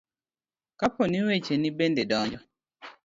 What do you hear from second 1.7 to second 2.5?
bende donjo